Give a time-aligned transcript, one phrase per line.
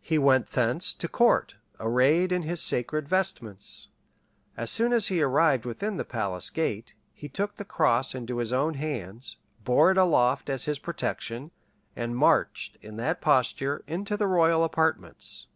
[0.00, 3.88] He went thence to court arrayed in his sacred vestments:
[4.56, 8.54] as soon as he arrived within the palace gate, he took the cross into his
[8.54, 11.50] own hands, bore it aloft as his protection,
[11.94, 15.48] and marched in that posture into the royal apartments.